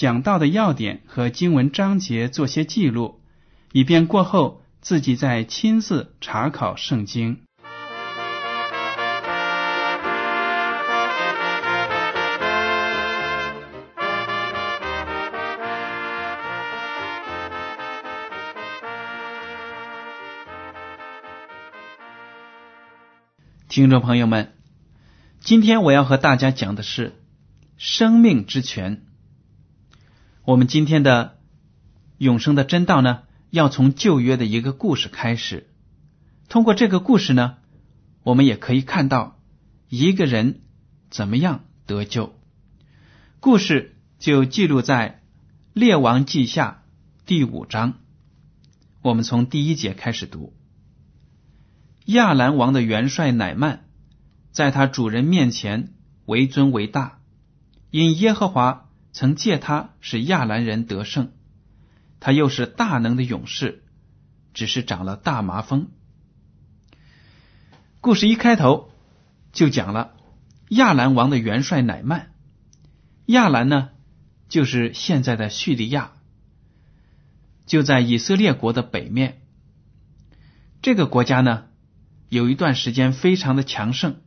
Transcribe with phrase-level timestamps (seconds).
[0.00, 3.20] 讲到的要点和经文章节做些记录，
[3.70, 7.42] 以便过后自己再亲自查考圣经。
[23.68, 24.54] 听众朋友们，
[25.40, 27.20] 今天我要和大家讲的是
[27.76, 29.02] 生命之泉。
[30.42, 31.38] 我们今天的
[32.16, 35.68] 永生的真道呢，要从旧约的一个故事开始。
[36.48, 37.58] 通过这个故事呢，
[38.22, 39.38] 我们也可以看到
[39.88, 40.62] 一个人
[41.10, 42.34] 怎么样得救。
[43.38, 45.20] 故事就记录在
[45.78, 46.84] 《列王记下》
[47.26, 47.98] 第五章。
[49.02, 50.54] 我们从第一节开始读。
[52.06, 53.80] 亚兰王的元帅乃曼，
[54.52, 55.92] 在他主人面前
[56.24, 57.20] 为尊为大，
[57.90, 61.32] 因耶和华曾借他使亚兰人得胜，
[62.20, 63.84] 他又是大能的勇士，
[64.54, 65.90] 只是长了大麻风。
[68.00, 68.90] 故事一开头
[69.52, 70.14] 就讲了
[70.68, 72.32] 亚兰王的元帅乃曼，
[73.26, 73.90] 亚兰呢
[74.48, 76.12] 就是现在的叙利亚，
[77.66, 79.42] 就在以色列国的北面，
[80.82, 81.66] 这个国家呢。
[82.30, 84.20] 有一段时间非常的强盛，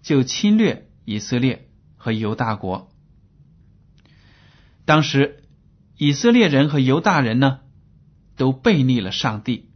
[0.00, 1.68] 就侵略以色列
[1.98, 2.90] 和犹大国。
[4.88, 5.44] 当时
[5.98, 7.60] 以色列人和犹大人呢，
[8.36, 9.68] 都背逆了上帝，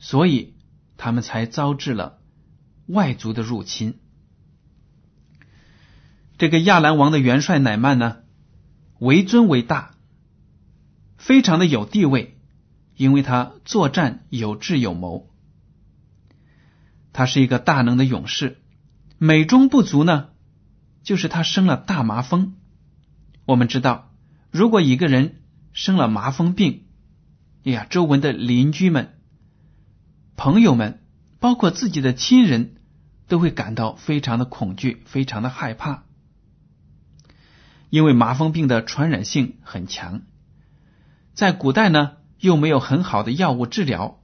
[0.00, 0.56] 所以
[0.96, 2.18] 他们才遭致了
[2.88, 4.00] 外族的入侵。
[6.36, 8.16] 这个亚兰王的元帅乃曼呢，
[8.98, 9.94] 为尊为大，
[11.16, 12.40] 非常的有地位，
[12.96, 15.30] 因为他作战有智有谋。
[17.12, 18.58] 他是一个大能的勇士，
[19.16, 20.30] 美中不足呢，
[21.04, 22.56] 就是他生了大麻风。
[23.44, 24.07] 我们知道，
[24.50, 25.42] 如果一个人
[25.72, 26.84] 生了麻风病，
[27.64, 29.18] 哎呀，周围的邻居们、
[30.36, 31.02] 朋友们，
[31.38, 32.76] 包括自己的亲人，
[33.26, 36.04] 都会感到非常的恐惧，非常的害怕，
[37.90, 40.22] 因为麻风病的传染性很强，
[41.34, 44.22] 在古代呢，又没有很好的药物治疗，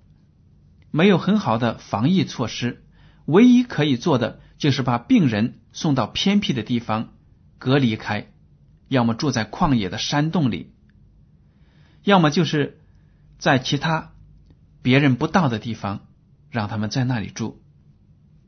[0.90, 2.84] 没有很好的防疫措施。
[3.26, 7.14] 唯一可以做的就是把病人送到偏僻的地方
[7.58, 8.32] 隔离开，
[8.88, 10.72] 要么住在旷野的山洞里，
[12.02, 12.80] 要么就是
[13.38, 14.12] 在其他
[14.82, 16.06] 别人不到的地方
[16.50, 17.62] 让他们在那里住。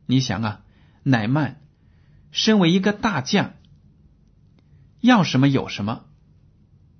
[0.07, 0.65] 你想啊，
[1.03, 1.61] 乃曼
[2.31, 3.55] 身为一个大将，
[5.01, 6.05] 要什么有什么，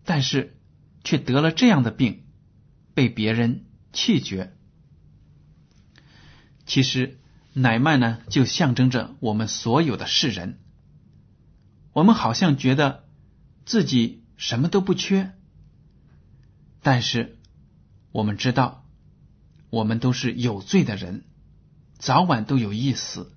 [0.05, 0.59] 但是
[1.05, 2.25] 却得了这样的病，
[2.95, 4.57] 被别人弃绝。
[6.67, 7.19] 其实。
[7.59, 10.61] 乃曼呢，就象征着我们所有的世人。
[11.95, 13.06] 我们好像觉得
[13.67, 15.35] 自己什么都不缺，
[16.83, 17.37] 但是
[18.13, 18.87] 我们知道，
[19.71, 21.25] 我们都是有罪的人，
[21.99, 23.33] 早晚都有一死。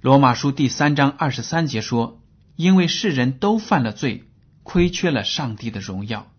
[0.00, 2.22] 罗马书第三章二十三节说
[2.54, 4.30] ：“因为世人都犯了罪，
[4.62, 6.32] 亏缺了上帝的荣耀。”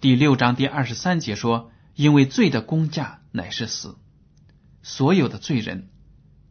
[0.00, 3.96] 第六章第二十三节说：“因为罪的工价乃是死。”
[4.82, 5.88] 所有的罪人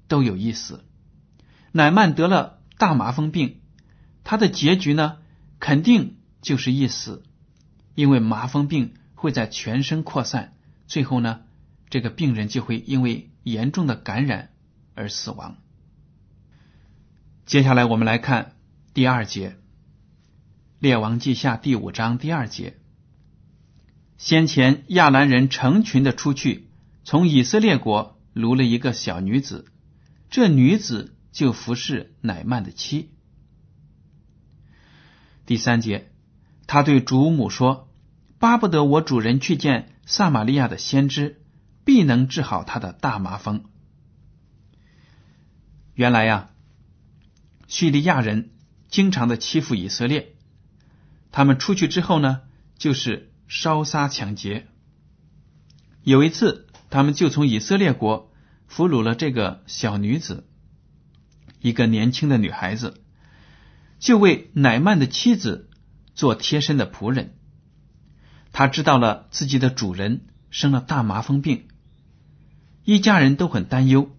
[0.08, 0.86] 都有意死。
[1.74, 3.60] 乃曼得了大麻风病，
[4.30, 5.20] 他的结局呢，
[5.58, 7.24] 肯定就是一死，
[7.96, 10.54] 因为麻风病会在全身扩散，
[10.86, 11.44] 最后呢，
[11.90, 14.50] 这个病人就会因为严重的感染
[14.96, 15.56] 而死亡。
[17.46, 18.58] 接下来我们来看
[18.94, 19.52] 第二节，
[20.80, 22.78] 《列王记下》第五章第二节。
[24.18, 26.68] 先前亚兰人成群的出去，
[27.06, 28.20] 从以色列国。
[28.36, 29.66] 掳了一个小女子，
[30.30, 33.10] 这女子就服侍乃曼的妻。
[35.48, 36.12] 第三节，
[36.68, 37.90] 他对主母说
[38.38, 41.42] ：“巴不得我主人去见撒玛利亚的先知，
[41.86, 43.64] 必能治好他的大麻风。”
[45.96, 46.50] 原来呀，
[47.66, 48.52] 叙利亚人
[48.90, 50.36] 经常的欺负以色列，
[51.32, 52.42] 他们出去之后呢，
[52.78, 54.68] 就是烧杀抢劫。
[56.04, 58.34] 有一次，他们就从以色列国
[58.68, 60.46] 俘虏了这个小女子，
[61.62, 63.02] 一个年轻的女孩子，
[64.00, 65.70] 就为乃曼的妻子
[66.14, 67.36] 做贴身的仆人。
[68.52, 71.68] 他知道了自己的主人生了大麻风病，
[72.84, 74.10] 一家人都很担忧。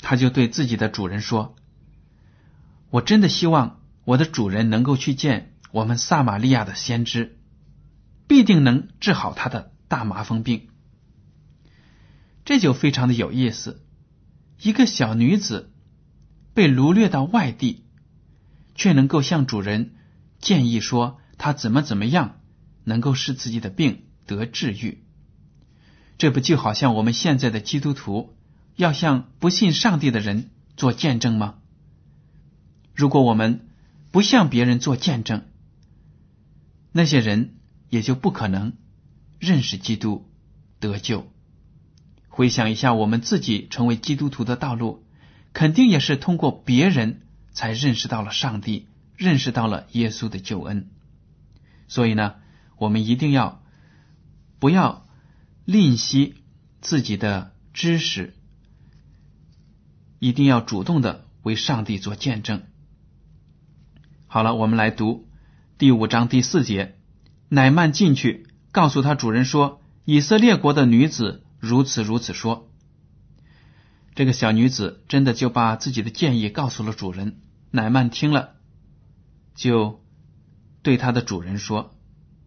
[0.00, 1.56] 他就对自己的主人说
[2.90, 7.36] ：“我真的希望我的主人能够去见我们撒玛利亚的先知，
[8.28, 10.68] 必定能治好他的大麻风病。”
[12.44, 13.84] 这就非常的有意思。
[14.60, 15.72] 一个小女子
[16.54, 17.84] 被掳掠到外地，
[18.78, 19.96] 却能够向主人
[20.40, 22.40] 建议说他怎么怎么样
[22.84, 25.04] 能够使自己的病得治愈。
[26.16, 28.34] 这不就好像我们现在的基督徒？
[28.76, 31.56] 要向不信上帝的人做见证吗？
[32.94, 33.68] 如果我们
[34.12, 35.42] 不向别人做见证，
[36.92, 37.56] 那些人
[37.90, 38.74] 也就不可能
[39.40, 40.30] 认识基督
[40.78, 41.26] 得救。
[42.28, 45.04] 回想一下，我们自己成为基督徒的道路，
[45.52, 47.22] 肯定也是通过别人
[47.58, 50.90] 才认识到了上帝，认识到了耶稣的救恩。
[51.88, 52.36] 所以呢，
[52.76, 53.64] 我们一定要
[54.60, 55.04] 不要
[55.64, 56.36] 吝惜
[56.80, 58.36] 自己的知识。
[60.20, 62.62] 一定要主动的为上帝做见证。
[64.28, 65.28] 好了，我们来读
[65.78, 66.96] 第五章第四节。
[67.48, 72.70] 乃曼进去，告诉他主人说：“以色列国的女子如此如此说。”
[74.14, 77.40] 这个小女子真的就把自己的建议告诉了主人。
[77.70, 78.54] 乃曼听了，
[79.54, 80.02] 就
[80.82, 81.94] 对他的主人说：“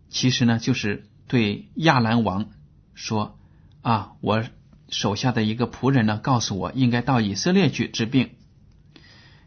[0.10, 2.50] 其实呢，就是对亚兰王
[2.94, 3.40] 说
[3.82, 4.44] 啊，我。”
[4.94, 8.32] 手下的一个仆人呢，告诉我应该到以色列去治病。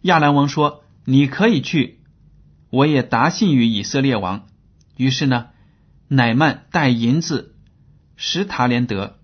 [0.01, 2.01] 亚兰王说：“你可以去，
[2.71, 4.47] 我也答信于以色列王。”
[4.97, 5.49] 于是呢，
[6.09, 7.57] 乃曼带银子
[8.17, 9.19] 十塔连德，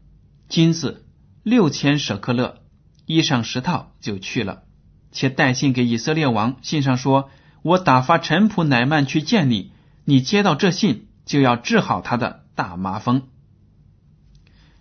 [0.51, 1.07] 金子
[1.43, 2.61] 六千舍克勒，
[3.07, 4.65] 衣裳十套就去了，
[5.13, 6.57] 且带信给以色列王。
[6.63, 7.31] 信上说
[7.63, 9.73] ：“我打发臣仆乃曼去见你，
[10.05, 13.29] 你接到这信，就要治好他的大麻风。”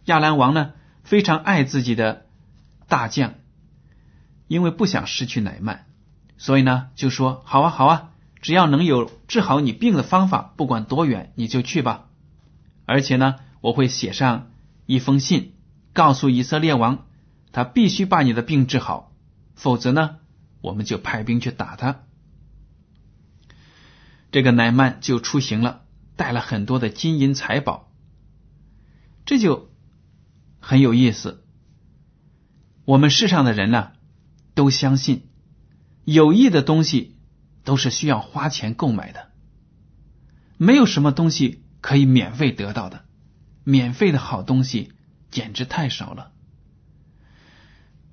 [0.06, 0.74] 亚兰王呢？
[1.04, 2.28] 非常爱自己的
[2.88, 3.34] 大将，
[4.48, 5.86] 因为不想失去乃曼，
[6.38, 8.12] 所以呢就说：“好啊，好啊，
[8.42, 12.06] 只要能有治好你病的方法，不管多远，你就去吧。
[12.86, 14.52] 而且呢，我会写上
[14.86, 15.54] 一封信，
[15.94, 17.08] 告诉以色列王，
[17.52, 19.12] 他必须把你的病治好，
[19.56, 20.18] 否则呢，
[20.62, 22.04] 我们就派兵去打他。”
[24.32, 25.86] 这个乃曼就出行了，
[26.16, 27.92] 带了很多的金银财宝，
[29.26, 29.70] 这就。
[30.62, 31.46] 很有意思。
[32.84, 33.94] 我们世上的人呢，
[34.56, 35.30] 都相信
[36.04, 37.18] 有益的东西
[37.64, 39.32] 都是需要花钱购买的，
[40.58, 43.06] 没有什么东西可以免费得到的。
[43.64, 44.92] 免费的好东西
[45.32, 46.34] 简直太少了。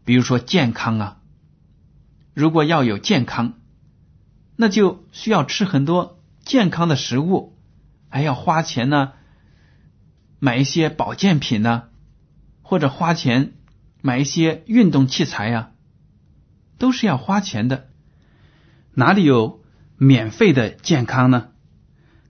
[0.05, 1.21] 比如说健康啊，
[2.37, 3.55] 如果要有健康，
[4.57, 7.57] 那就需要吃很多健康的食物，
[8.11, 9.15] 还要花钱呢，
[10.39, 11.85] 买一些保健品呢。
[12.61, 13.55] 或者花钱
[14.03, 15.71] 买一些运动器材呀，
[16.77, 17.89] 都是要花钱的，
[18.93, 19.63] 哪里有
[19.97, 21.49] 免费的健康呢？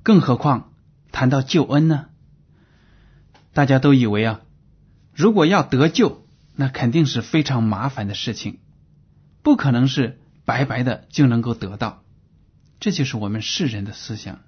[0.05, 0.73] 更何况
[1.11, 2.11] 谈到救恩呢？
[3.53, 4.43] 大家都以为啊，
[5.13, 8.61] 如果要得救，那肯定是非常麻烦的事情，
[9.47, 12.03] 不可能是白白的就能够得到，
[12.81, 14.41] 这就是我们世人的思想。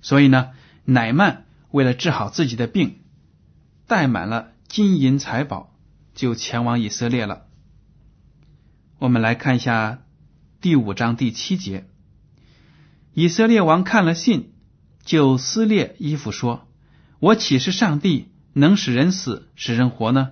[0.00, 0.52] 所以呢，
[0.86, 3.00] 乃曼为了治好自己的病，
[3.86, 4.52] 带满了。
[4.68, 5.74] 金银财宝
[6.14, 7.44] 就前往以色列了。
[8.98, 10.02] 我们来看一下
[10.62, 11.86] 第五章第七节。
[13.12, 14.54] 以色列王看了信，
[15.04, 16.66] 就撕裂衣服说
[17.20, 20.30] ：“我岂是上帝，能使人死，使人活呢？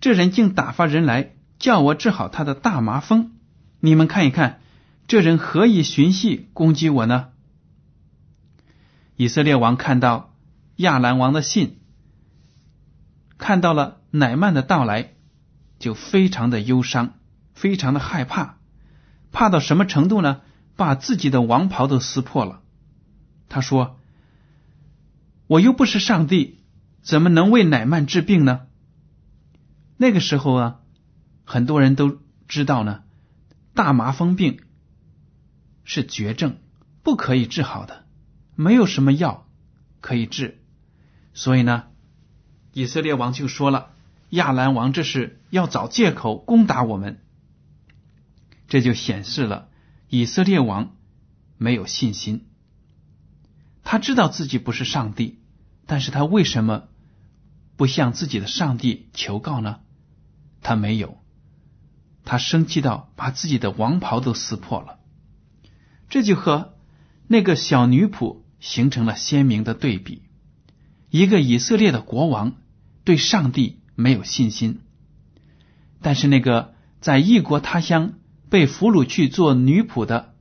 [0.00, 3.36] 这人竟打发人来，叫我治好他的大麻风。
[3.78, 4.60] 你们看一看，
[5.06, 7.28] 这人何以寻隙攻击我呢？”
[9.16, 10.34] 以色列王看到
[10.76, 11.78] 亚兰王的信。
[13.38, 15.12] 看到了乃曼的到来，
[15.78, 17.14] 就非常的忧伤，
[17.54, 18.56] 非常的害怕，
[19.30, 20.40] 怕到什么程度呢？
[20.76, 22.62] 把自己的王袍都撕破了。
[23.50, 23.98] 他说
[25.46, 26.60] ：“我又不是上帝，
[27.02, 28.62] 怎么能为乃曼治病呢？”
[29.98, 30.79] 那个时候啊，
[31.52, 33.02] 很多人都知道呢，
[33.74, 34.60] 大麻风病
[35.82, 36.58] 是绝症，
[37.02, 38.06] 不可以治好的，
[38.54, 39.48] 没有什么药
[40.00, 40.62] 可以治。
[41.34, 41.86] 所以呢，
[42.72, 43.90] 以色列王就说了
[44.30, 47.20] ：“亚兰王这是要找借口攻打我们。”
[48.68, 49.70] 这就显示了
[50.08, 50.94] 以色列王
[51.58, 52.46] 没有信心。
[53.82, 55.40] 他知道自己不是上帝，
[55.86, 56.84] 但是他为什么
[57.74, 59.80] 不向自己的上帝求告呢？
[60.60, 61.19] 他没有，
[62.30, 65.00] 他生气到把自己的王袍都撕破了。
[66.08, 66.76] 这就和
[67.26, 70.22] 那个小女仆形成了鲜明的对比。
[71.08, 72.52] 一个以色列的国王
[73.02, 74.78] 对上帝没有信心，
[76.00, 78.12] 但是那个在异国他乡
[78.48, 80.36] 被俘虏去做女仆的，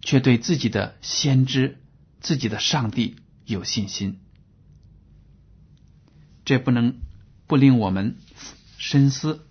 [0.00, 1.80] 却对自己的先知。
[2.20, 3.14] 自己的上帝
[3.44, 4.18] 有信心，
[6.44, 6.96] 这不能
[7.46, 8.16] 不令我们
[8.78, 9.46] 深思。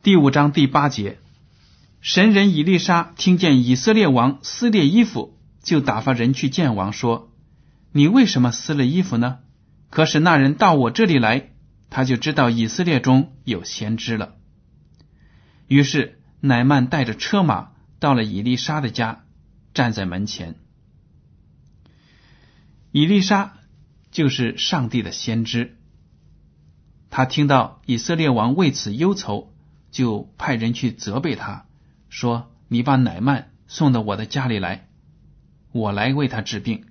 [0.00, 1.18] 第五章第八节，
[2.00, 7.32] 神人以利沙听见以色列王撕裂衣服，就打发人去见王，说
[7.90, 9.40] ：“你为什么撕了衣服呢？”
[9.90, 11.50] 可是那人到我这里来，
[11.90, 14.36] 他就知道以色列中有先知了。
[15.66, 19.24] 于是乃曼带着车马到了以利沙的家。
[19.74, 20.56] 站在门前，
[22.90, 23.52] 以丽莎
[24.10, 25.76] 就是上帝的先知。
[27.10, 29.52] 他听到以色列王为此忧愁，
[29.90, 31.66] 就派人去责备他，
[32.08, 34.88] 说：“你把乃曼送到我的家里来，
[35.72, 36.86] 我来为他治病。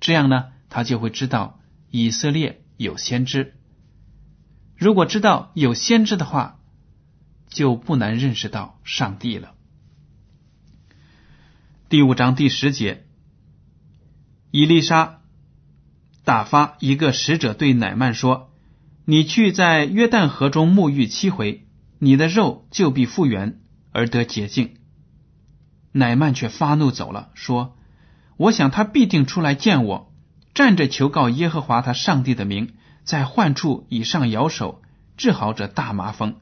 [0.00, 3.54] 这样呢，他就会知道以色列有先知。
[4.76, 6.60] 如果知道有先知的话，
[7.48, 9.54] 就不难认识到上帝了。”
[11.88, 13.04] 第五章第十节，
[14.50, 15.20] 伊丽莎
[16.24, 18.50] 打发一个使者对乃曼说
[19.04, 21.66] ：“你去在约旦河中沐浴七回，
[22.04, 23.60] 你的肉就必复原
[23.92, 24.74] 而得洁净。”
[25.94, 27.76] 乃曼却发怒走了，说
[28.36, 30.12] ：“我想他必定出来见我，
[30.52, 34.82] 站着求告耶和华他上帝的名，在患处以上摇手
[35.16, 36.40] 治好这大麻风。”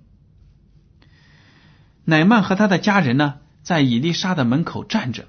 [2.06, 5.28] 乃曼和他的家人呢，在伊丽莎的门口站着。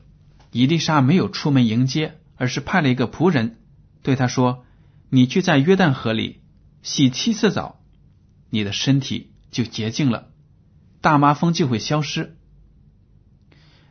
[0.52, 3.58] 伊丽莎没有出门迎接，而是派了一个仆人
[4.02, 4.64] 对他说
[5.12, 6.40] ：“你去在约旦河里
[6.84, 7.82] 洗七次澡，
[8.50, 10.30] 你的身体就洁净了，
[11.02, 12.38] 大麻风就会消失。”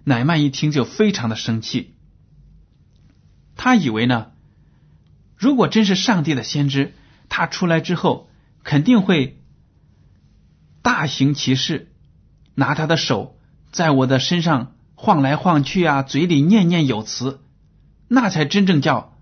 [0.03, 1.95] 乃曼一听就非常的生气，
[3.55, 4.33] 他以为呢，
[5.37, 6.95] 如果真是上帝的先知，
[7.29, 8.29] 他出来之后
[8.65, 9.41] 肯定会
[10.83, 11.93] 大行其事，
[12.55, 13.39] 拿他的手
[13.71, 14.73] 在我的身上。
[15.03, 17.41] 晃来晃去啊，嘴里念念有词，
[18.07, 19.17] 那才真正叫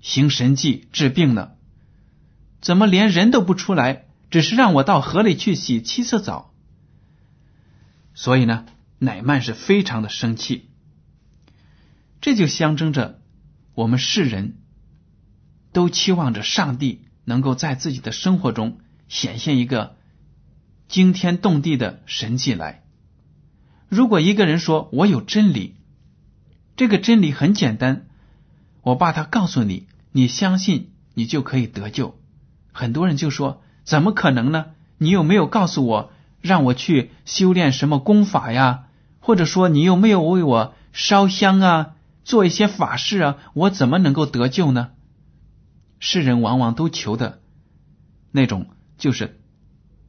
[0.00, 1.50] 行神迹治病呢。
[2.60, 4.04] 怎么连人都不出来，
[4.34, 6.52] 只是让我到河里去洗七次澡？
[8.14, 8.66] 所以呢，
[8.98, 10.70] 乃曼是非常的生气。
[12.20, 13.20] 这就象征着
[13.74, 14.56] 我们世人
[15.72, 19.94] 都期望着上帝能够在自己的生活中显现一个
[20.88, 22.82] 惊天动地的神迹来。
[23.88, 25.76] 如果一个人说我有真理，
[26.74, 28.08] 这个真理很简单，
[28.82, 32.18] 我把它告诉你，你相信，你就可以得救。
[32.72, 34.66] 很多人就说怎么可能呢？
[34.98, 38.86] 你有没有告诉我，让我去修炼什么功法呀？
[39.20, 43.36] 或者说你有没有为我烧香啊，做一些法事啊？
[43.54, 44.90] 我怎么能够得救呢？
[45.98, 47.40] 世人往往都求的
[48.30, 48.66] 那种，
[48.98, 49.40] 就是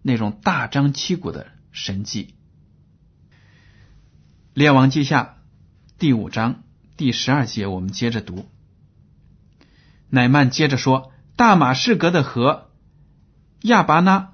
[0.01, 2.33] 那种大张旗鼓的神迹。
[4.53, 5.37] 列王记下
[5.97, 6.63] 第五章
[6.95, 8.45] 第十二节，我们接着读。
[10.09, 12.64] 乃曼接着说：“大马士革的河
[13.61, 14.33] 亚拔拉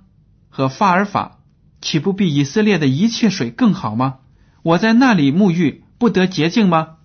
[0.49, 1.39] 和法尔法，
[1.81, 4.19] 岂不比以色列的一切水更好吗？
[4.63, 6.97] 我在那里沐浴，不得洁净吗？”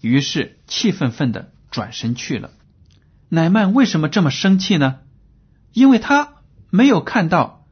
[0.00, 2.50] 于是气愤愤的转身去了。
[3.28, 4.98] 乃曼为什么这么生气呢？
[5.72, 6.34] 因为他
[6.70, 7.66] 没有看到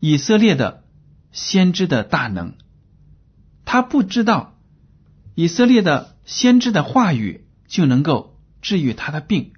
[0.00, 0.84] 以色列的
[1.32, 2.54] 先知的大能。
[3.64, 4.58] 他不知道
[5.34, 9.52] 以色列的先知的话语就能够治愈他的病。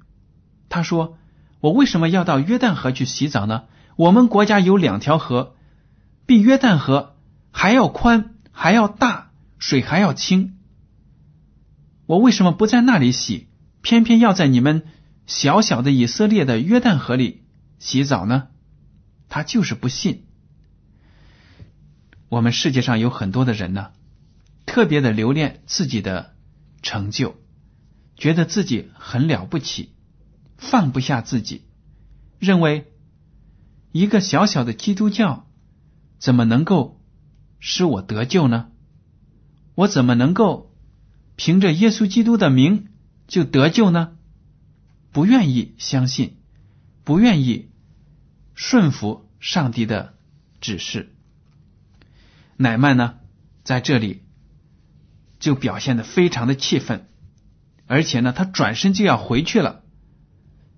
[0.68, 1.18] 他说
[1.64, 3.64] ：“我为什么要到约旦河去洗澡呢？
[3.96, 5.56] 我们国家有两条河，
[6.26, 7.16] 比约旦河
[7.52, 10.58] 还要宽，还要大，水还要清。
[12.04, 13.48] 我为什么不在那里洗，
[13.80, 14.82] 偏偏要在你们
[15.24, 17.44] 小小的以色列的约旦河里
[17.78, 18.48] 洗澡呢？”
[19.30, 20.26] 他就是不信。
[22.28, 23.92] 我们世界上有很多的人呢。
[24.66, 26.34] 特别的留恋自己的
[26.82, 27.36] 成就，
[28.18, 29.93] 觉得自己很了不起，
[30.56, 31.62] 放不下自己，
[32.38, 32.92] 认为
[33.92, 35.46] 一个小小的基督教
[36.18, 37.00] 怎么能够
[37.60, 38.68] 使我得救呢？
[39.74, 40.74] 我怎么能够
[41.36, 42.88] 凭着耶稣基督的名
[43.28, 44.16] 就得救呢？
[45.12, 46.38] 不愿意相信，
[47.04, 47.70] 不愿意
[48.54, 50.14] 顺服上帝的
[50.60, 51.14] 指示。
[52.56, 53.14] 乃曼呢，
[53.62, 54.22] 在这里
[55.38, 57.08] 就表现的非常的气愤，
[57.86, 59.83] 而且呢，他转身就要回去了。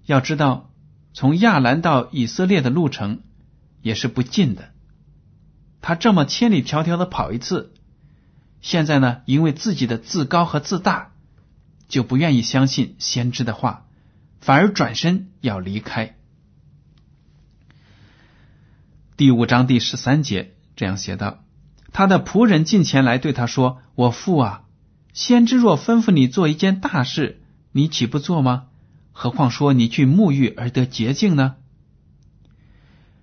[0.07, 0.71] 要知道，
[1.13, 3.23] 从亚兰到以色列的路程
[3.83, 4.73] 也是不近的，
[5.81, 7.75] 他这么千里迢迢的跑一次，
[8.61, 11.13] 现在呢，因为自己的自高和自大，
[11.89, 13.87] 就不愿意相信先知的话，
[14.41, 16.17] 反而转身要离开。
[19.17, 21.43] 第五章第十三节这样写道。
[21.93, 24.65] 他的仆人进前来对他说：“我父啊，
[25.15, 27.41] 先知若吩咐你做一件大事，
[27.73, 28.67] 你岂不做吗？
[29.19, 31.57] 何况说你去沐浴而得洁净呢？”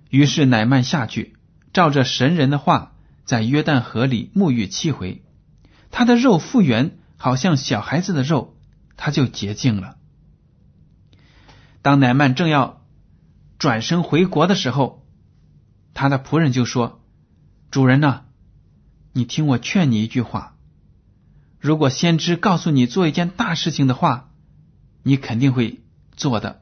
[0.10, 1.36] 于是乃曼下去，
[1.72, 2.96] 照着神人的话，
[3.26, 5.24] 在约旦河里沐浴七回，
[5.92, 8.58] 他的肉复原，好像小孩子的肉，
[8.98, 9.98] 他就洁净了。
[11.84, 12.82] 当乃曼正要
[13.60, 15.06] 转身回国的时候，
[15.94, 17.04] 他的仆人就说
[17.70, 18.26] ：“主人呐。”
[19.14, 20.56] 你听我劝你一句话：
[21.60, 24.32] 如果先知告诉你做一件大事情的话，
[25.04, 25.83] 你肯定会
[26.16, 26.62] 做的。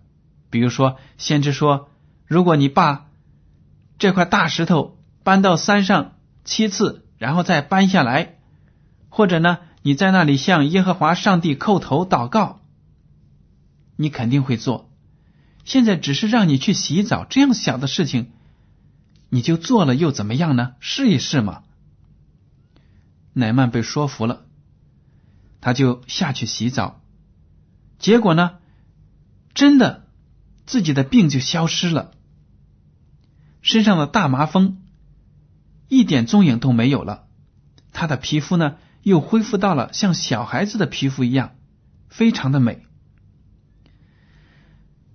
[0.50, 1.90] 比如说，先知说，
[2.28, 3.10] 如果你把
[3.98, 8.40] 这块大石头搬到山上七次，然后再搬下来，
[9.10, 12.62] 或者呢，你在那里向耶和华上帝叩头祷告，
[13.96, 14.90] 你肯定会做。
[15.64, 18.32] 现在只是让你去洗澡，这样小的事情，
[19.30, 20.74] 你就做了又怎么样呢？
[20.80, 21.64] 试一试嘛。
[23.34, 24.46] 乃曼被说服了，
[25.62, 27.00] 他就下去洗澡，
[28.00, 28.58] 结果呢，
[29.54, 30.08] 真的
[30.66, 32.12] 自己的病就消失了，
[33.62, 34.82] 身上的大麻风
[35.88, 37.28] 一点踪影都没有了，
[37.92, 41.56] 他的皮肤呢又恢复到了像小孩子的皮肤一样，
[42.08, 42.86] 非常的美。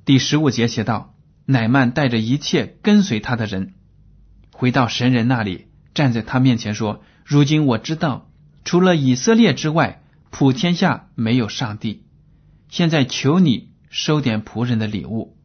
[0.04, 1.14] 第十五节写道：
[1.46, 3.74] 乃曼带着一切跟随他的人，
[4.52, 7.02] 回到神人那里，站在他面前说。
[7.24, 8.30] 如今我知道，
[8.64, 12.04] 除了以色列之外，普天下没有上帝。
[12.68, 15.36] 现在求你收点仆人的礼物。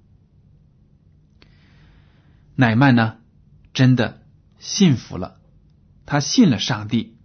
[2.56, 3.18] 乃曼呢，
[3.74, 4.22] 真的
[4.60, 5.40] 信服了，
[6.06, 7.18] 他信了上帝。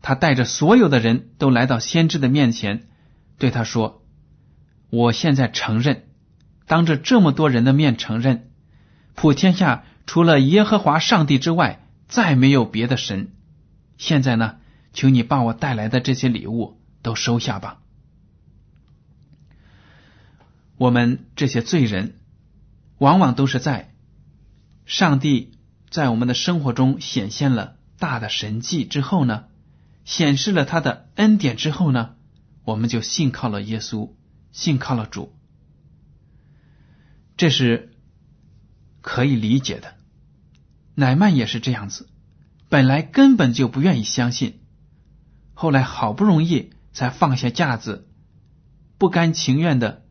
[0.00, 2.88] 他带着所有的人都来到先知的面前，
[3.38, 4.04] 对他说
[4.90, 6.08] ：“我现在承认，
[6.66, 8.50] 当着这么多人的面承认，
[9.14, 13.32] 普天下除了耶和华上帝之外，再没有别的神。”
[13.98, 14.56] 现在呢，
[14.92, 17.81] 求你把我带来的这些礼物都收下吧。
[20.82, 22.18] 我们这些罪人，
[22.98, 23.94] 往往都是在
[24.84, 25.52] 上帝
[25.90, 29.44] 在我们的生活中显现了大的神迹之后呢，
[30.04, 32.16] 显示了他的恩典之后呢，
[32.64, 34.10] 我们就信靠了耶稣，
[34.50, 35.32] 信靠了主，
[37.36, 37.92] 这是
[39.02, 39.94] 可以理解的。
[40.96, 42.08] 乃曼也是这样子。
[42.68, 44.58] 本来根本就不愿意相信，
[45.54, 48.08] 后来好不容易才放下架子，
[48.98, 50.01] 不甘情愿的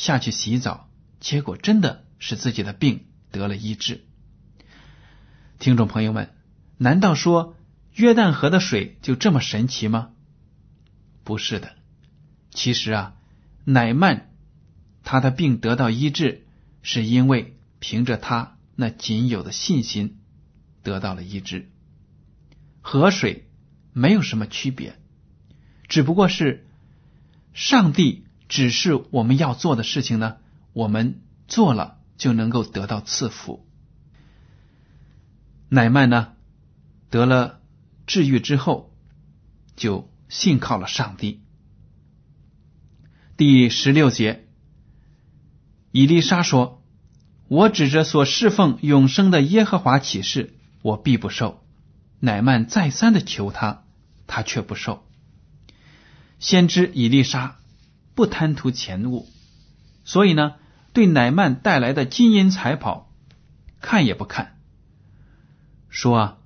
[0.00, 0.88] 下去洗澡，
[1.20, 4.06] 结果真的是自己的病得了医治。
[5.58, 6.34] 听众朋友们，
[6.78, 7.54] 难道说
[7.92, 10.12] 约旦河的水就这么神奇吗？
[11.22, 11.76] 不是的，
[12.50, 13.14] 其实啊，
[13.66, 14.30] 乃曼
[15.04, 16.46] 他的病得到医治，
[16.80, 20.16] 是因为凭着他那仅有的信心。
[20.82, 21.68] 得到了医治，
[22.80, 23.50] 河水
[23.92, 24.98] 没有什么区别，
[25.88, 26.66] 只不过是
[27.52, 30.36] 上帝只是我们要做的事情呢，
[30.74, 33.64] 我们做了就能够得到赐福。
[35.68, 36.32] 乃曼呢
[37.10, 37.60] 得了
[38.06, 38.92] 治愈之后，
[39.76, 41.40] 就信靠了上帝。
[43.36, 44.48] 第十六节，
[45.92, 46.82] 伊丽莎说
[47.46, 51.62] ：“我指着所侍奉永生的耶和华起誓。”我必不受。
[52.18, 53.84] 乃曼再三的求他，
[54.26, 55.06] 他却不受。
[56.40, 57.59] 先知以丽莎
[58.20, 59.26] 不贪图钱物，
[60.04, 60.56] 所以呢，
[60.92, 63.10] 对乃曼带来的金银财宝
[63.80, 64.58] 看也不看，
[65.88, 66.38] 说啊，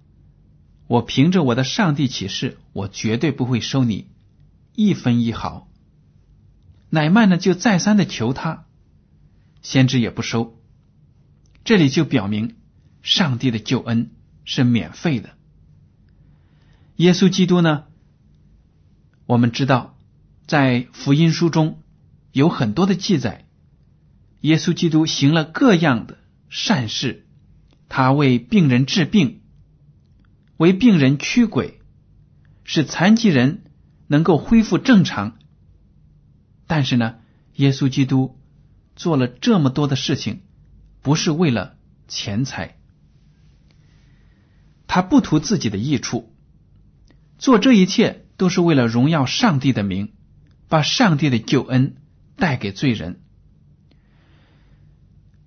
[0.87, 4.07] 我凭着我的上帝启示，我绝对不会收你
[4.77, 5.69] 一分一毫。
[6.91, 8.67] 乃曼呢，就再三的求他，
[9.61, 10.57] 先知也不收。
[11.65, 12.55] 这里就表明
[13.03, 14.13] 上帝的救恩。
[14.45, 15.31] 是免费的。
[16.97, 17.85] 耶稣基督呢？
[19.25, 19.93] 我们知道，
[20.46, 21.83] 在福音书中
[22.33, 23.46] 有很多的记载，
[24.40, 26.18] 耶稣基督行了各样的
[26.50, 27.26] 善事，
[27.88, 29.40] 他为病人治病，
[30.59, 31.80] 为病人驱鬼，
[32.62, 33.64] 使残疾人
[34.07, 35.38] 能够恢复正常。
[36.66, 37.16] 但是呢，
[37.54, 38.38] 耶稣基督
[38.96, 40.42] 做了这么多的事情，
[41.00, 41.76] 不是为了
[42.07, 42.76] 钱财，
[44.87, 46.35] 他不图自己的益处，
[47.38, 50.12] 做这一切都是为了荣耀上帝的名，
[50.68, 51.96] 把上帝的救恩
[52.37, 53.20] 带给罪人。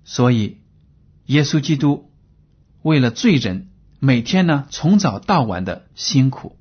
[0.04, 0.58] 所以，
[1.26, 2.10] 耶稣基督
[2.82, 6.56] 为了罪人，每天呢从早到晚的辛苦，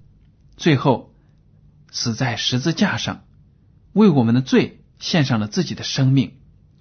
[0.58, 1.13] 最后
[1.91, 3.24] 死在十字架上。
[3.93, 6.34] 为我们的罪献上了自己的生命，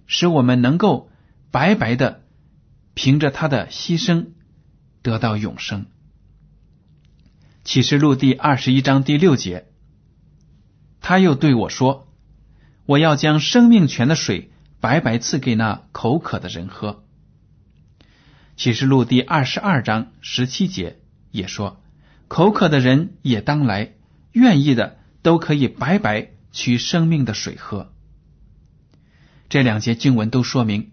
[0.07, 1.11] 使我们能够
[1.51, 2.23] 白白的
[2.95, 4.27] 凭着他的牺牲
[5.03, 5.87] 得到永生。
[7.65, 9.67] 启示录第二十一章第六节，
[11.09, 12.09] 他又对我说
[12.85, 17.05] ：“我要将生命泉的水白白赐给那口渴的人喝。”
[18.59, 20.99] 启示录第二十二章十七节
[21.31, 21.81] 也说
[22.27, 23.93] ：“口渴的人也当来，
[24.33, 27.93] 愿意的都可以白白。”取生命的水喝。
[29.49, 30.91] 这两节经文都说明，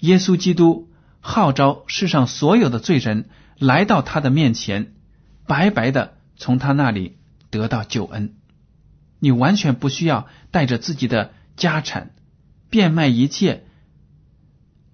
[0.00, 3.28] 耶稣基督号召世上所有的罪人
[3.60, 4.94] 来到他的面前，
[5.46, 7.18] 白白的从他那里
[7.50, 8.34] 得到救恩。
[9.18, 12.14] 你完全不需要带着自己的家产，
[12.70, 13.64] 变卖一切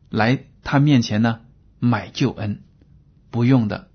[0.09, 1.41] 来他面前呢
[1.79, 2.63] 买救恩，
[3.31, 3.91] 不用的。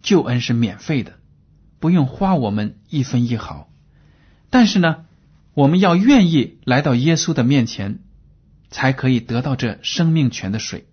[0.00, 1.18] 救恩是免费的，
[1.80, 3.70] 不用花我们一分一毫。
[4.50, 5.06] 但是呢，
[5.54, 7.98] 我们要愿意来到耶稣的面前，
[8.70, 10.86] 才可以得到这生命泉的水。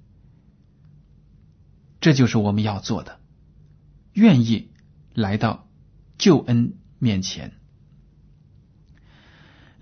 [2.02, 3.20] 这就是我们要做的，
[4.14, 4.72] 愿意
[5.14, 5.68] 来到
[6.18, 7.54] 救恩面前。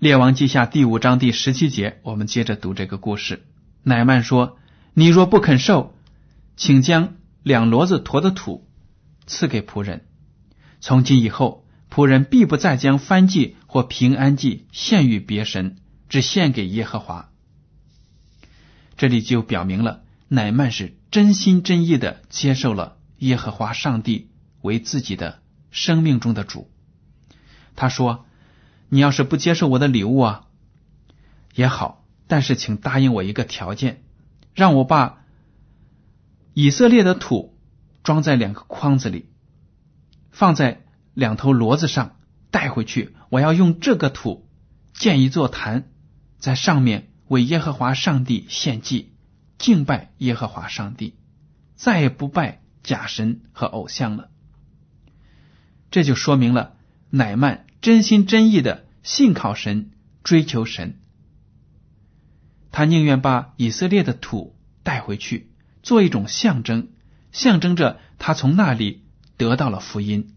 [0.04, 3.46] 列王记下第五章第十七节，我们接着读这个故事。
[3.82, 4.58] 乃曼说
[4.92, 5.94] ：“你若不肯受，
[6.58, 8.68] 请将两骡子驮的土
[9.24, 10.04] 赐给仆人。
[10.78, 15.76] 从今以后。”仆人必不再将燔祭或平安祭献于别神，
[16.10, 17.30] 只献给耶和华。
[18.98, 24.28] 这里就表明了，乃曼是真心真意的接受了耶和华上帝
[24.60, 25.40] 为自己的
[25.70, 26.70] 生命中的主。
[27.74, 28.26] 他说
[28.94, 30.46] ：“你要是不接受我的礼物啊，
[31.54, 34.04] 也好，但是请答应我一个条件，
[34.54, 35.24] 让我把
[36.52, 37.58] 以色列的土
[38.04, 39.30] 装在两个筐子里，
[40.30, 40.82] 放在。”
[41.14, 42.16] 两头骡子上
[42.50, 44.48] 带回去，我要用这个土
[44.94, 45.88] 建一座坛，
[46.38, 49.12] 在上面为耶和华上帝献祭，
[49.56, 51.14] 敬拜耶和华上帝，
[51.76, 54.28] 再也不拜假神和偶像了。
[55.92, 56.74] 这就说明了
[57.10, 59.90] 乃曼真心真意的信靠神，
[60.24, 60.98] 追求神。
[62.72, 65.50] 他宁愿把以色列的土带回去，
[65.82, 66.88] 做一种象征，
[67.30, 69.04] 象征着他从那里
[69.36, 70.34] 得到了福音。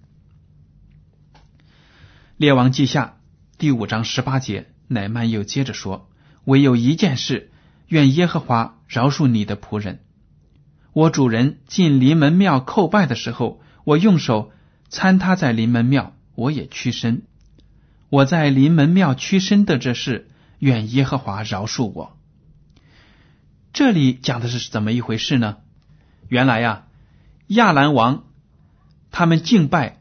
[2.36, 3.22] 列王记下
[3.58, 6.10] 第五章十八节，乃曼又接着说
[6.44, 7.50] ：“唯有一件事，
[7.88, 10.04] 愿耶和华饶恕你的仆人。
[10.92, 14.52] 我主人进临门庙叩拜的时候，我用手
[14.90, 17.24] 参他在临门庙，我也屈身。
[18.10, 22.18] 我在临门庙屈身的这事，愿耶和华饶恕我。”
[23.74, 25.58] 这里讲的是怎么一回事呢？
[26.30, 26.88] 原来呀，
[27.48, 28.24] 亚兰王
[29.12, 30.00] 他们敬拜。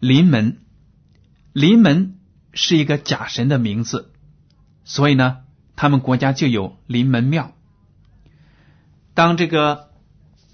[0.00, 0.58] 临门，
[1.52, 2.18] 临门
[2.52, 4.10] 是一个假神的名字，
[4.84, 5.44] 所以呢，
[5.76, 7.52] 他们国家就有临门庙。
[9.14, 9.90] 当这个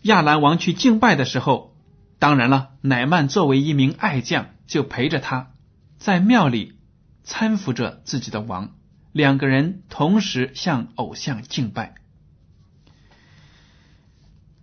[0.03, 1.75] 亚兰王去敬拜的时候，
[2.19, 5.53] 当然了，乃曼作为一名爱将，就陪着他
[5.99, 6.79] 在庙里
[7.25, 8.77] 搀扶着自己的王，
[9.13, 11.97] 两个人同时向偶像敬拜。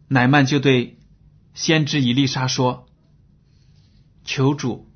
[0.07, 0.97] 乃曼就对
[1.53, 2.87] 先知以利沙说。
[4.23, 4.89] 求主，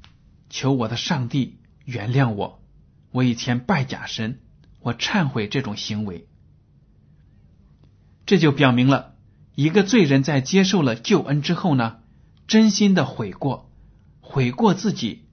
[0.49, 2.63] 求我的上帝原谅我，
[3.11, 4.39] 我以前拜假神，
[4.79, 6.27] 我忏悔这种行为。
[8.25, 9.15] 这就表明了
[9.55, 11.99] 一个罪人在接受了救恩之后呢，
[12.47, 13.71] 真心的悔过，
[14.21, 15.25] 悔过自己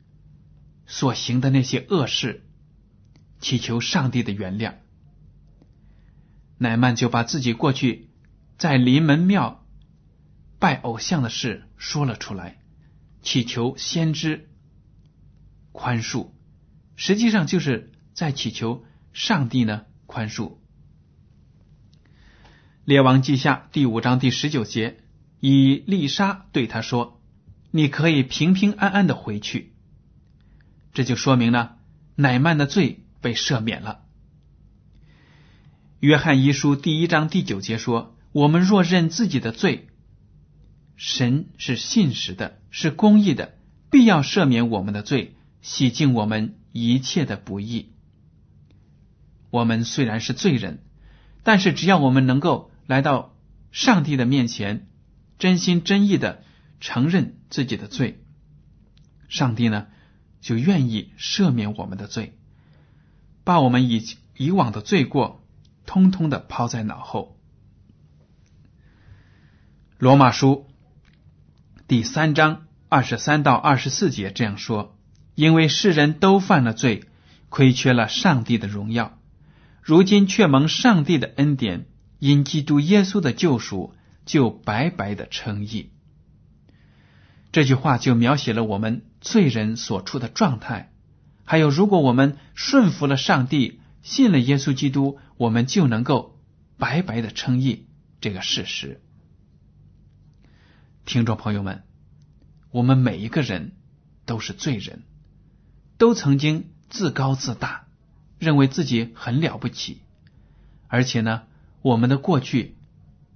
[0.87, 2.47] 所行的那些恶事，
[3.41, 4.77] 祈求上帝的原谅。
[6.59, 8.09] 乃曼就把自己过去
[8.57, 9.67] 在临门庙
[10.59, 12.59] 拜偶像的事说了出来。
[13.23, 14.49] 祈求先知
[15.73, 16.31] 宽恕，
[16.95, 20.59] 实际上就是在祈求上帝呢宽恕。
[22.85, 25.01] 列王记下第五章第十九节，
[25.41, 27.21] 以丽莎对他说
[27.73, 29.75] ：“你可以平平安安的回去。”
[30.97, 31.77] 这就说明了
[32.15, 34.01] 乃曼的罪被赦免了。
[36.01, 39.89] 约翰一书第一章第九节说：“我们若认自己的罪。”
[40.97, 43.59] 神是信实的，是公义的，
[43.91, 47.93] 必要赦免我们的罪，洗净我们一切的不义。
[49.51, 50.83] 我们虽然是罪人，
[51.43, 53.37] 但是只要我们能够来到
[53.71, 54.89] 上帝的面前，
[55.39, 56.43] 真心真意的
[56.81, 58.25] 承认自己的罪，
[59.29, 59.89] 上帝呢
[60.47, 62.39] 就愿意赦免我们的罪，
[63.43, 64.01] 把我们以
[64.37, 65.43] 以往的罪过
[65.87, 67.37] 通通的抛在脑后。
[69.99, 70.69] 罗马书
[71.89, 74.97] 第三章二十三到二十四节这样说
[75.35, 77.07] ：“因为世人都犯了罪，
[77.49, 79.19] 亏缺了上帝的荣耀。”
[79.83, 81.87] 如今却蒙上帝的恩典，
[82.21, 85.91] 因基督耶稣的救赎，就白白的称义。
[87.57, 90.93] 这句话就描写了我们罪人所处的状态，
[91.47, 96.39] 还有如果我们顺服了上帝，信了耶稣基督，我们就能够
[96.77, 97.87] 白白的称义
[98.21, 99.01] 这个事实。
[101.07, 101.85] 听众朋友们，
[102.73, 103.73] 我们每一个人
[104.27, 105.05] 都是罪人，
[105.97, 107.87] 都曾经自高自大。
[108.39, 110.03] 认为自己很了不起，
[110.89, 111.45] 而且呢，
[111.81, 112.77] 我们的过去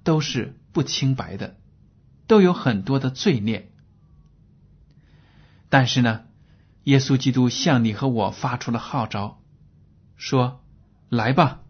[0.05, 1.57] 都是不清白的，
[2.27, 3.70] 都有很多的罪孽。
[5.71, 6.25] 但是呢，
[6.85, 9.41] 耶稣基督向你和我发出了号召，
[10.17, 10.63] 说
[11.09, 11.63] ：“来吧，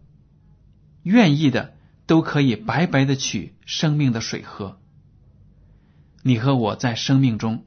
[1.03, 4.81] 愿意的都可以白白的取生命的水喝。”
[6.23, 7.63] 你和我在生命中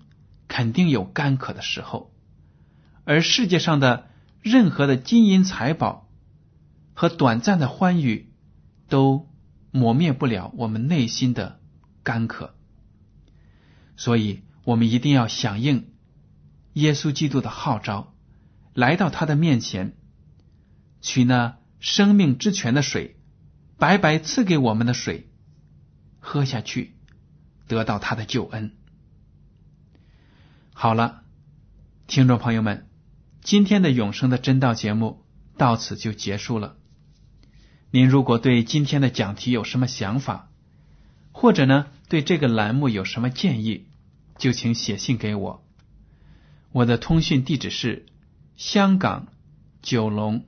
[0.47, 2.13] 肯定有干渴的时候，
[3.05, 4.11] 而世界上的。
[4.45, 6.07] 任何的金银财宝
[6.93, 8.31] 和短暂的欢愉，
[8.91, 9.27] 都
[9.71, 11.59] 磨灭不了我们内心的
[12.03, 12.55] 干渴。
[13.97, 15.94] 所以，我们一定要响应
[16.75, 18.15] 耶稣基督的号召，
[18.73, 19.97] 来到他的面前，
[21.01, 23.17] 取那生命之泉的水，
[23.79, 25.29] 白白赐给我们的水，
[26.21, 26.95] 喝下去，
[27.67, 28.73] 得到他的救恩。
[30.73, 31.23] 好了，
[32.07, 32.89] 听众朋友们。
[33.43, 35.23] 今天的永生的真道节目
[35.59, 36.77] 到此就结束了。
[37.91, 40.51] 您如果对今天的讲题有什么想法，
[41.31, 43.87] 或者呢对这个栏目有什么建议，
[44.39, 45.63] 就请写信给我。
[46.75, 48.05] 我的通讯地址是
[48.57, 49.29] 香港
[49.81, 50.45] 九龙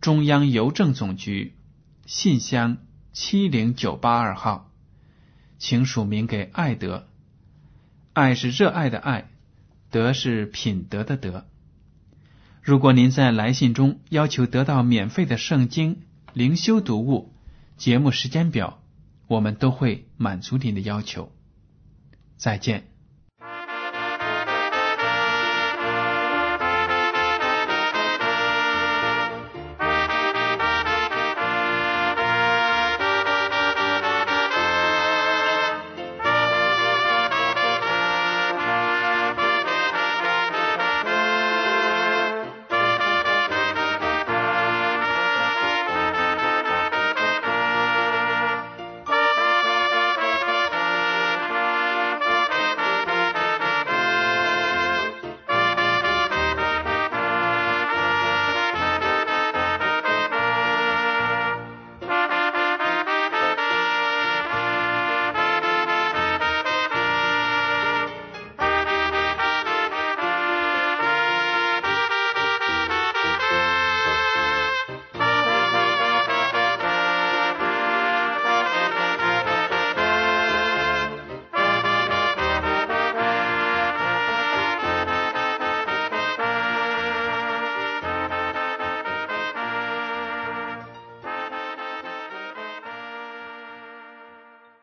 [0.00, 1.54] 中央邮政总局
[2.04, 2.78] 信箱
[3.12, 4.72] 七零九八二号，
[5.56, 7.06] 请署名给爱德。
[8.12, 9.30] 爱是热爱的爱，
[9.88, 11.46] 德是品德的德。
[12.60, 17.32] 如果您在来信中要求得到免费的圣经灵修读物、
[17.76, 18.82] 节目时间表，
[19.28, 21.32] 我们都会满足您的要求。
[22.36, 22.97] 再见。